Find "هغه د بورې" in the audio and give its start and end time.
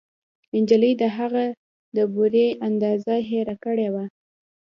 1.17-2.47